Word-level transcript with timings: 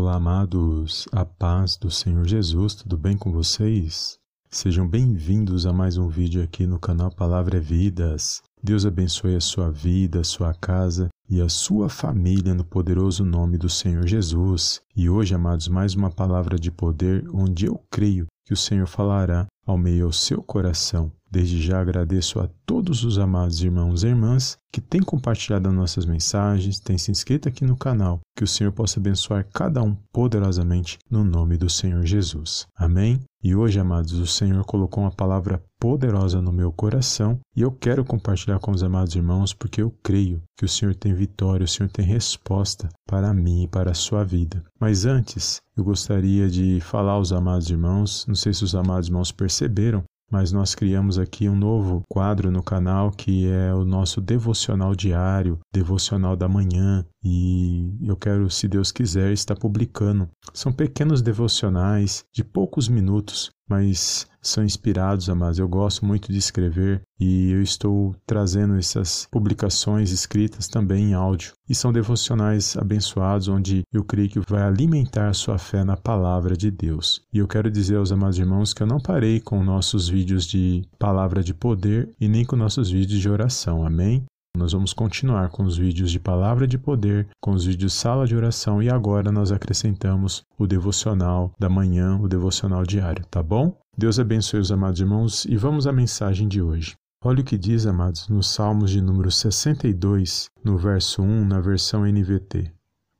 Olá, 0.00 0.14
amados, 0.14 1.08
a 1.10 1.24
paz 1.24 1.76
do 1.76 1.90
Senhor 1.90 2.24
Jesus, 2.24 2.72
tudo 2.72 2.96
bem 2.96 3.16
com 3.16 3.32
vocês? 3.32 4.16
Sejam 4.48 4.88
bem-vindos 4.88 5.66
a 5.66 5.72
mais 5.72 5.98
um 5.98 6.06
vídeo 6.06 6.40
aqui 6.40 6.68
no 6.68 6.78
canal 6.78 7.10
Palavra 7.10 7.56
é 7.56 7.60
Vidas. 7.60 8.40
Deus 8.62 8.86
abençoe 8.86 9.34
a 9.34 9.40
sua 9.40 9.72
vida, 9.72 10.20
a 10.20 10.24
sua 10.24 10.54
casa 10.54 11.08
e 11.28 11.40
a 11.40 11.48
sua 11.48 11.88
família 11.88 12.54
no 12.54 12.64
poderoso 12.64 13.24
nome 13.24 13.58
do 13.58 13.68
Senhor 13.68 14.06
Jesus. 14.06 14.80
E 14.94 15.10
hoje, 15.10 15.34
amados, 15.34 15.66
mais 15.66 15.96
uma 15.96 16.12
palavra 16.12 16.56
de 16.56 16.70
poder 16.70 17.28
onde 17.34 17.66
eu 17.66 17.82
creio 17.90 18.26
que 18.46 18.52
o 18.52 18.56
Senhor 18.56 18.86
falará 18.86 19.48
ao 19.66 19.76
meio 19.76 20.06
ao 20.06 20.12
seu 20.12 20.40
coração. 20.40 21.10
Desde 21.30 21.60
já 21.60 21.80
agradeço 21.80 22.40
a 22.40 22.48
todos 22.64 23.04
os 23.04 23.18
amados 23.18 23.62
irmãos 23.62 24.02
e 24.02 24.08
irmãs 24.08 24.58
que 24.72 24.80
têm 24.80 25.02
compartilhado 25.02 25.68
as 25.68 25.74
nossas 25.74 26.06
mensagens, 26.06 26.80
têm 26.80 26.96
se 26.96 27.10
inscrito 27.10 27.48
aqui 27.48 27.64
no 27.64 27.76
canal. 27.76 28.20
Que 28.36 28.44
o 28.44 28.46
Senhor 28.46 28.72
possa 28.72 28.98
abençoar 28.98 29.46
cada 29.52 29.82
um 29.82 29.94
poderosamente 30.12 30.98
no 31.10 31.24
nome 31.24 31.56
do 31.56 31.68
Senhor 31.68 32.04
Jesus. 32.04 32.66
Amém? 32.76 33.20
E 33.42 33.54
hoje, 33.54 33.78
amados, 33.78 34.14
o 34.14 34.26
Senhor 34.26 34.64
colocou 34.64 35.04
uma 35.04 35.12
palavra 35.12 35.62
poderosa 35.78 36.42
no 36.42 36.52
meu 36.52 36.72
coração 36.72 37.38
e 37.54 37.62
eu 37.62 37.70
quero 37.70 38.04
compartilhar 38.04 38.58
com 38.58 38.72
os 38.72 38.82
amados 38.82 39.14
irmãos 39.14 39.52
porque 39.52 39.80
eu 39.80 39.94
creio 40.02 40.42
que 40.56 40.64
o 40.64 40.68
Senhor 40.68 40.94
tem 40.94 41.14
vitória, 41.14 41.64
o 41.64 41.68
Senhor 41.68 41.88
tem 41.88 42.04
resposta 42.04 42.88
para 43.06 43.32
mim 43.32 43.62
e 43.62 43.68
para 43.68 43.92
a 43.92 43.94
sua 43.94 44.24
vida. 44.24 44.64
Mas 44.80 45.04
antes, 45.04 45.60
eu 45.76 45.84
gostaria 45.84 46.48
de 46.48 46.80
falar 46.80 47.12
aos 47.12 47.32
amados 47.32 47.70
irmãos, 47.70 48.26
não 48.26 48.34
sei 48.34 48.52
se 48.52 48.64
os 48.64 48.74
amados 48.74 49.08
irmãos 49.08 49.30
perceberam, 49.30 50.02
mas 50.30 50.52
nós 50.52 50.74
criamos 50.74 51.18
aqui 51.18 51.48
um 51.48 51.56
novo 51.56 52.02
quadro 52.08 52.50
no 52.50 52.62
canal 52.62 53.10
que 53.10 53.48
é 53.48 53.72
o 53.72 53.84
nosso 53.84 54.20
devocional 54.20 54.94
diário, 54.94 55.58
devocional 55.72 56.36
da 56.36 56.48
manhã, 56.48 57.04
e 57.22 57.90
eu 58.02 58.16
quero, 58.16 58.48
se 58.50 58.68
Deus 58.68 58.92
quiser, 58.92 59.32
estar 59.32 59.56
publicando. 59.56 60.28
São 60.52 60.72
pequenos 60.72 61.22
devocionais 61.22 62.24
de 62.32 62.44
poucos 62.44 62.88
minutos, 62.88 63.50
mas 63.68 64.26
são 64.40 64.64
inspirados, 64.64 65.28
amados. 65.28 65.58
Eu 65.58 65.68
gosto 65.68 66.04
muito 66.04 66.32
de 66.32 66.38
escrever 66.38 67.02
e 67.20 67.50
eu 67.50 67.62
estou 67.62 68.14
trazendo 68.26 68.76
essas 68.76 69.26
publicações 69.30 70.10
escritas 70.10 70.68
também 70.68 71.10
em 71.10 71.14
áudio. 71.14 71.52
E 71.68 71.74
são 71.74 71.92
devocionais 71.92 72.76
abençoados, 72.76 73.48
onde 73.48 73.82
eu 73.92 74.04
creio 74.04 74.30
que 74.30 74.40
vai 74.40 74.62
alimentar 74.62 75.34
sua 75.34 75.58
fé 75.58 75.84
na 75.84 75.96
palavra 75.96 76.56
de 76.56 76.70
Deus. 76.70 77.22
E 77.32 77.38
eu 77.38 77.48
quero 77.48 77.70
dizer 77.70 77.96
aos 77.96 78.12
amados 78.12 78.38
irmãos 78.38 78.72
que 78.72 78.82
eu 78.82 78.86
não 78.86 79.00
parei 79.00 79.40
com 79.40 79.62
nossos 79.62 80.08
vídeos 80.08 80.46
de 80.46 80.82
palavra 80.98 81.42
de 81.42 81.52
poder 81.52 82.14
e 82.20 82.28
nem 82.28 82.44
com 82.44 82.56
nossos 82.56 82.90
vídeos 82.90 83.20
de 83.20 83.28
oração. 83.28 83.84
Amém? 83.84 84.24
Nós 84.58 84.72
vamos 84.72 84.92
continuar 84.92 85.50
com 85.50 85.62
os 85.62 85.78
vídeos 85.78 86.10
de 86.10 86.18
palavra 86.18 86.66
de 86.66 86.76
poder, 86.76 87.28
com 87.40 87.52
os 87.52 87.64
vídeos 87.64 87.92
sala 87.92 88.26
de 88.26 88.34
oração 88.34 88.82
e 88.82 88.90
agora 88.90 89.30
nós 89.30 89.52
acrescentamos 89.52 90.42
o 90.58 90.66
devocional 90.66 91.52
da 91.60 91.68
manhã, 91.68 92.18
o 92.20 92.26
devocional 92.26 92.82
diário, 92.82 93.24
tá 93.30 93.40
bom? 93.40 93.78
Deus 93.96 94.18
abençoe 94.18 94.58
os 94.58 94.72
amados 94.72 95.00
irmãos 95.00 95.44
e 95.44 95.56
vamos 95.56 95.86
à 95.86 95.92
mensagem 95.92 96.48
de 96.48 96.60
hoje. 96.60 96.96
Olha 97.24 97.40
o 97.40 97.44
que 97.44 97.56
diz, 97.56 97.86
amados, 97.86 98.28
nos 98.28 98.48
Salmos 98.48 98.90
de 98.90 99.00
número 99.00 99.30
62, 99.30 100.50
no 100.64 100.76
verso 100.76 101.22
1, 101.22 101.44
na 101.44 101.60
versão 101.60 102.04
NVT. 102.04 102.72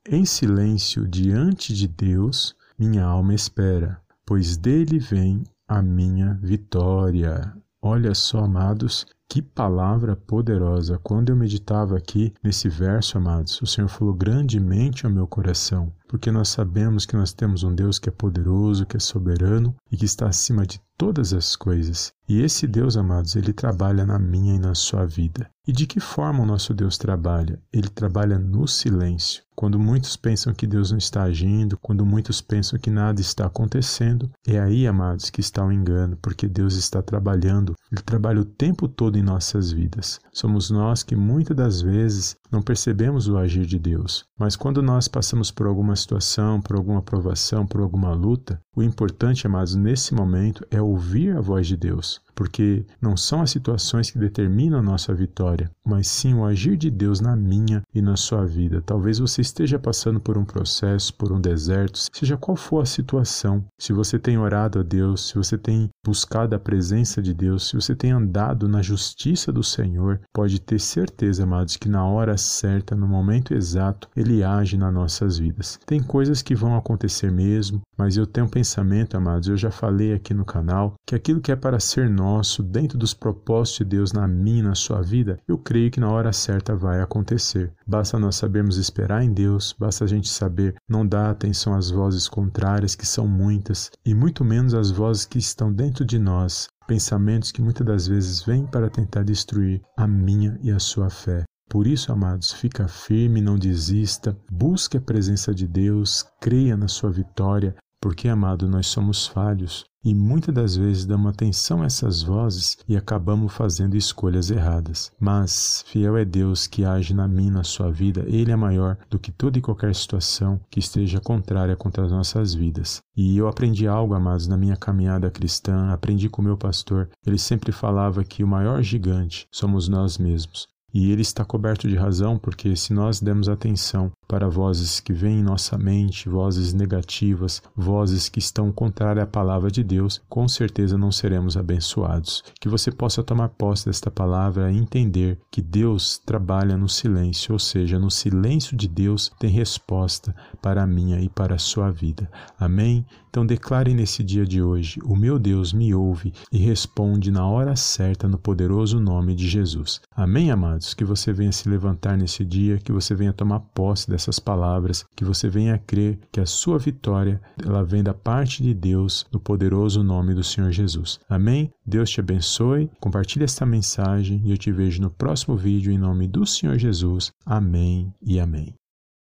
Em 0.09 0.25
silêncio 0.25 1.07
diante 1.07 1.73
de 1.73 1.87
Deus, 1.87 2.53
minha 2.77 3.05
alma 3.05 3.33
espera, 3.33 4.01
pois 4.25 4.57
dele 4.57 4.99
vem 4.99 5.43
a 5.65 5.81
minha 5.81 6.37
vitória. 6.41 7.53
Olha 7.81 8.13
só, 8.13 8.39
amados, 8.39 9.05
que 9.29 9.43
palavra 9.43 10.15
poderosa! 10.15 10.97
Quando 10.97 11.29
eu 11.29 11.35
meditava 11.35 11.95
aqui 11.95 12.33
nesse 12.43 12.67
verso, 12.67 13.15
amados, 13.15 13.61
o 13.61 13.67
Senhor 13.67 13.87
falou 13.87 14.13
grandemente 14.13 15.05
ao 15.05 15.11
meu 15.11 15.27
coração, 15.27 15.93
porque 16.09 16.31
nós 16.31 16.49
sabemos 16.49 17.05
que 17.05 17.15
nós 17.15 17.31
temos 17.31 17.61
um 17.61 17.73
Deus 17.73 17.99
que 17.99 18.09
é 18.09 18.11
poderoso, 18.11 18.83
que 18.83 18.97
é 18.97 18.99
soberano 18.99 19.75
e 19.91 19.95
que 19.95 20.05
está 20.05 20.27
acima 20.27 20.65
de 20.65 20.81
todas 20.97 21.33
as 21.33 21.55
coisas. 21.55 22.11
E 22.27 22.41
esse 22.41 22.67
Deus, 22.67 22.97
amados, 22.97 23.35
ele 23.35 23.53
trabalha 23.53 24.05
na 24.05 24.17
minha 24.19 24.55
e 24.55 24.59
na 24.59 24.73
sua 24.73 25.05
vida. 25.05 25.49
E 25.67 25.71
de 25.71 25.85
que 25.85 25.99
forma 25.99 26.41
o 26.41 26.45
nosso 26.45 26.73
Deus 26.73 26.97
trabalha? 26.97 27.61
Ele 27.71 27.87
trabalha 27.87 28.39
no 28.39 28.67
silêncio. 28.67 29.43
Quando 29.55 29.77
muitos 29.77 30.15
pensam 30.15 30.53
que 30.53 30.65
Deus 30.65 30.89
não 30.89 30.97
está 30.97 31.23
agindo, 31.23 31.77
quando 31.77 32.05
muitos 32.05 32.41
pensam 32.41 32.79
que 32.79 32.89
nada 32.89 33.21
está 33.21 33.45
acontecendo, 33.45 34.31
é 34.47 34.59
aí, 34.59 34.87
amados, 34.87 35.29
que 35.29 35.41
está 35.41 35.63
o 35.63 35.71
engano, 35.71 36.17
porque 36.21 36.47
Deus 36.47 36.75
está 36.75 37.01
trabalhando. 37.01 37.75
Ele 37.91 38.01
trabalha 38.01 38.41
o 38.41 38.45
tempo 38.45 38.87
todo 38.87 39.17
em 39.17 39.21
nossas 39.21 39.71
vidas. 39.71 40.19
Somos 40.31 40.71
nós 40.71 41.03
que 41.03 41.15
muitas 41.15 41.55
das 41.55 41.81
vezes 41.81 42.35
não 42.51 42.61
percebemos 42.61 43.27
o 43.27 43.37
agir 43.37 43.65
de 43.65 43.77
Deus. 43.77 44.25
Mas 44.37 44.55
quando 44.55 44.81
nós 44.81 45.07
passamos 45.07 45.51
por 45.51 45.67
alguma 45.67 45.95
situação, 45.95 46.61
por 46.61 46.75
alguma 46.75 47.01
provação, 47.01 47.65
por 47.65 47.81
alguma 47.81 48.13
luta, 48.13 48.59
o 48.75 48.81
importante, 48.81 49.45
amados, 49.45 49.75
nesse 49.75 50.13
momento 50.13 50.65
é 50.71 50.81
ouvir 50.81 51.35
a 51.35 51.41
voz 51.41 51.67
de 51.67 51.77
Deus 51.77 52.21
porque 52.39 52.85
não 53.01 53.17
são 53.17 53.41
as 53.41 53.51
situações 53.51 54.09
que 54.09 54.17
determinam 54.17 54.79
a 54.79 54.81
nossa 54.81 55.13
vitória, 55.13 55.69
mas 55.85 56.07
sim 56.07 56.33
o 56.33 56.45
agir 56.45 56.77
de 56.77 56.89
Deus 56.89 57.19
na 57.19 57.35
minha 57.35 57.81
e 57.93 58.01
na 58.01 58.15
sua 58.15 58.45
vida. 58.45 58.81
Talvez 58.81 59.19
você 59.19 59.41
esteja 59.41 59.77
passando 59.77 60.21
por 60.21 60.37
um 60.37 60.45
processo, 60.45 61.13
por 61.15 61.33
um 61.33 61.41
deserto, 61.41 61.99
seja 62.13 62.37
qual 62.37 62.55
for 62.55 62.81
a 62.81 62.85
situação. 62.85 63.65
Se 63.77 63.91
você 63.91 64.17
tem 64.17 64.37
orado 64.37 64.79
a 64.79 64.83
Deus, 64.83 65.27
se 65.27 65.35
você 65.35 65.57
tem 65.57 65.89
buscado 66.01 66.55
a 66.55 66.59
presença 66.59 67.21
de 67.21 67.33
Deus, 67.33 67.67
se 67.67 67.75
você 67.75 67.93
tem 67.93 68.11
andado 68.11 68.69
na 68.69 68.81
justiça 68.81 69.51
do 69.51 69.61
Senhor, 69.61 70.21
pode 70.33 70.61
ter 70.61 70.79
certeza, 70.79 71.43
amados, 71.43 71.75
que 71.75 71.89
na 71.89 72.05
hora 72.05 72.37
certa, 72.37 72.95
no 72.95 73.05
momento 73.05 73.53
exato, 73.53 74.07
Ele 74.15 74.45
age 74.45 74.77
nas 74.77 74.93
nossas 74.93 75.37
vidas. 75.37 75.77
Tem 75.85 76.01
coisas 76.01 76.41
que 76.41 76.55
vão 76.55 76.77
acontecer 76.77 77.29
mesmo, 77.29 77.81
mas 77.97 78.15
eu 78.15 78.25
tenho 78.25 78.47
um 78.47 78.49
pensamento, 78.49 79.17
amados, 79.17 79.49
eu 79.49 79.57
já 79.57 79.69
falei 79.69 80.13
aqui 80.13 80.33
no 80.33 80.45
canal, 80.45 80.93
que 81.05 81.13
aquilo 81.13 81.41
que 81.41 81.51
é 81.51 81.55
para 81.57 81.81
ser 81.81 82.09
nosso, 82.09 82.28
nosso, 82.29 82.61
dentro 82.61 82.97
dos 82.97 83.13
propósitos 83.13 83.79
de 83.79 83.85
Deus 83.85 84.13
na 84.13 84.27
minha, 84.27 84.63
na 84.63 84.75
sua 84.75 85.01
vida, 85.01 85.39
eu 85.47 85.57
creio 85.57 85.89
que 85.89 85.99
na 85.99 86.09
hora 86.11 86.31
certa 86.31 86.75
vai 86.75 87.01
acontecer. 87.01 87.73
Basta 87.87 88.19
nós 88.19 88.35
sabermos 88.35 88.77
esperar 88.77 89.23
em 89.23 89.33
Deus, 89.33 89.75
basta 89.77 90.05
a 90.05 90.07
gente 90.07 90.29
saber 90.29 90.75
não 90.87 91.05
dar 91.05 91.31
atenção 91.31 91.73
às 91.73 91.89
vozes 91.89 92.27
contrárias, 92.27 92.95
que 92.95 93.05
são 93.05 93.27
muitas, 93.27 93.89
e 94.05 94.13
muito 94.13 94.45
menos 94.45 94.73
às 94.75 94.91
vozes 94.91 95.25
que 95.25 95.39
estão 95.39 95.73
dentro 95.73 96.05
de 96.05 96.19
nós, 96.19 96.67
pensamentos 96.87 97.51
que 97.51 97.61
muitas 97.61 97.85
das 97.85 98.07
vezes 98.07 98.43
vêm 98.43 98.65
para 98.65 98.89
tentar 98.89 99.23
destruir 99.23 99.81
a 99.97 100.07
minha 100.07 100.59
e 100.61 100.71
a 100.71 100.79
sua 100.79 101.09
fé. 101.09 101.43
Por 101.67 101.85
isso, 101.85 102.11
amados, 102.11 102.51
fica 102.51 102.87
firme, 102.87 103.41
não 103.41 103.57
desista, 103.57 104.37
busque 104.51 104.97
a 104.97 105.01
presença 105.01 105.53
de 105.53 105.67
Deus, 105.67 106.25
creia 106.41 106.75
na 106.75 106.87
sua 106.87 107.11
vitória, 107.11 107.75
porque, 108.01 108.27
amado, 108.27 108.67
nós 108.67 108.87
somos 108.87 109.27
falhos 109.27 109.85
e 110.03 110.15
muitas 110.15 110.55
das 110.55 110.77
vezes 110.77 111.05
damos 111.05 111.29
atenção 111.29 111.81
a 111.81 111.85
essas 111.85 112.21
vozes 112.21 112.77
e 112.87 112.95
acabamos 112.95 113.51
fazendo 113.53 113.97
escolhas 113.97 114.49
erradas. 114.49 115.11
Mas 115.19 115.83
fiel 115.87 116.15
é 116.15 116.23
Deus 116.23 116.67
que 116.67 116.85
age 116.85 117.13
na 117.13 117.27
minha, 117.27 117.51
na 117.51 117.63
sua 117.65 117.91
vida. 117.91 118.23
Ele 118.27 118.49
é 118.49 118.55
maior 118.55 118.97
do 119.09 119.19
que 119.19 119.29
toda 119.29 119.59
e 119.59 119.61
qualquer 119.61 119.93
situação 119.93 120.59
que 120.69 120.79
esteja 120.79 121.19
contrária 121.19 121.75
contra 121.75 122.05
as 122.05 122.11
nossas 122.11 122.53
vidas. 122.53 123.01
E 123.15 123.37
eu 123.37 123.47
aprendi 123.49 123.87
algo, 123.87 124.13
amados, 124.13 124.47
na 124.47 124.55
minha 124.55 124.77
caminhada 124.77 125.29
cristã, 125.29 125.89
aprendi 125.91 126.29
com 126.29 126.41
meu 126.41 126.57
pastor. 126.57 127.09
Ele 127.27 127.37
sempre 127.37 127.73
falava 127.73 128.23
que 128.23 128.41
o 128.41 128.47
maior 128.47 128.81
gigante 128.81 129.47
somos 129.51 129.89
nós 129.89 130.17
mesmos. 130.17 130.69
E 130.93 131.11
ele 131.11 131.21
está 131.21 131.45
coberto 131.45 131.87
de 131.87 131.95
razão, 131.95 132.37
porque 132.37 132.75
se 132.75 132.93
nós 132.93 133.19
demos 133.19 133.47
atenção 133.47 134.11
para 134.29 134.47
vozes 134.47 134.99
que 134.99 135.11
vêm 135.11 135.39
em 135.39 135.43
nossa 135.43 135.75
mente, 135.75 136.29
vozes 136.29 136.71
negativas, 136.71 137.63
vozes 137.75 138.29
que 138.29 138.37
estão 138.37 138.71
contrárias 138.71 139.23
à 139.23 139.27
palavra 139.27 139.71
de 139.71 139.83
Deus, 139.83 140.21
com 140.29 140.47
certeza 140.47 140.99
não 140.99 141.11
seremos 141.11 141.57
abençoados. 141.57 142.43
Que 142.61 142.69
você 142.69 142.91
possa 142.91 143.23
tomar 143.23 143.49
posse 143.49 143.87
desta 143.87 144.11
palavra 144.11 144.71
e 144.71 144.77
entender 144.77 145.39
que 145.49 145.63
Deus 145.63 146.19
trabalha 146.19 146.77
no 146.77 146.87
silêncio, 146.87 147.53
ou 147.53 147.59
seja, 147.59 147.97
no 147.97 148.11
silêncio 148.11 148.77
de 148.77 148.87
Deus 148.87 149.31
tem 149.39 149.49
resposta 149.49 150.35
para 150.61 150.83
a 150.83 150.87
minha 150.87 151.19
e 151.19 151.27
para 151.27 151.55
a 151.55 151.59
sua 151.59 151.89
vida. 151.89 152.29
Amém? 152.59 153.03
Então 153.29 153.45
declare 153.45 153.93
nesse 153.93 154.23
dia 154.23 154.45
de 154.45 154.61
hoje: 154.61 154.99
O 155.05 155.15
meu 155.15 155.37
Deus 155.37 155.71
me 155.71 155.93
ouve 155.93 156.33
e 156.51 156.57
responde 156.57 157.31
na 157.31 157.47
hora 157.47 157.75
certa 157.75 158.27
no 158.27 158.39
poderoso 158.39 158.99
nome 158.99 159.35
de 159.35 159.47
Jesus. 159.47 160.01
Amém, 160.15 160.51
amados? 160.51 160.93
Que 160.93 161.05
você 161.05 161.31
venha 161.31 161.51
se 161.51 161.69
levantar 161.69 162.17
nesse 162.17 162.43
dia, 162.43 162.79
que 162.79 162.91
você 162.91 163.13
venha 163.13 163.31
tomar 163.31 163.59
posse 163.59 164.09
essas 164.19 164.39
palavras, 164.39 165.05
que 165.15 165.23
você 165.23 165.49
venha 165.49 165.75
a 165.75 165.79
crer 165.79 166.19
que 166.31 166.39
a 166.39 166.45
sua 166.45 166.77
vitória 166.77 167.41
ela 167.65 167.83
vem 167.83 168.03
da 168.03 168.13
parte 168.13 168.61
de 168.61 168.73
Deus, 168.73 169.25
no 169.31 169.39
poderoso 169.39 170.03
nome 170.03 170.33
do 170.33 170.43
Senhor 170.43 170.71
Jesus. 170.71 171.19
Amém? 171.29 171.71
Deus 171.85 172.09
te 172.09 172.19
abençoe. 172.19 172.89
Compartilhe 172.99 173.45
esta 173.45 173.65
mensagem 173.65 174.41
e 174.45 174.51
eu 174.51 174.57
te 174.57 174.71
vejo 174.71 175.01
no 175.01 175.09
próximo 175.09 175.55
vídeo 175.55 175.91
em 175.91 175.97
nome 175.97 176.27
do 176.27 176.45
Senhor 176.45 176.77
Jesus. 176.77 177.31
Amém 177.45 178.13
e 178.21 178.39
amém. 178.39 178.73